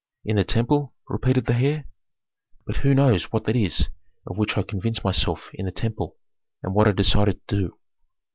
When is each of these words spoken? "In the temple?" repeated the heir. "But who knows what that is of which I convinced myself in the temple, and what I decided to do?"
"In 0.25 0.37
the 0.37 0.43
temple?" 0.43 0.95
repeated 1.07 1.45
the 1.45 1.53
heir. 1.53 1.85
"But 2.65 2.77
who 2.77 2.95
knows 2.95 3.25
what 3.31 3.43
that 3.45 3.55
is 3.55 3.89
of 4.25 4.35
which 4.35 4.57
I 4.57 4.63
convinced 4.63 5.03
myself 5.03 5.51
in 5.53 5.67
the 5.67 5.71
temple, 5.71 6.17
and 6.63 6.73
what 6.73 6.87
I 6.87 6.91
decided 6.91 7.39
to 7.49 7.55
do?" 7.55 7.77